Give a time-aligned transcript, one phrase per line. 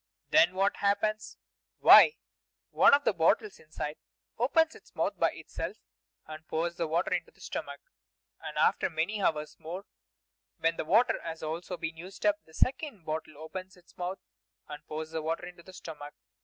[0.31, 1.37] Then what happens?
[1.77, 2.17] Why,
[2.71, 3.97] one of the bottles inside
[4.35, 5.77] opens its mouth by itself,
[6.25, 7.79] and pours the water into the stomach!
[8.39, 9.85] And after many hours more,
[10.57, 14.17] when that water has also been used up, the second bottle opens its mouth
[14.67, 16.15] and pours the water into the stomach.